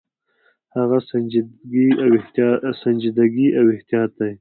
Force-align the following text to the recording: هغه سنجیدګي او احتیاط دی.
هغه 0.75 0.97
سنجیدګي 2.81 3.47
او 3.59 3.65
احتیاط 3.75 4.11
دی. 4.19 4.31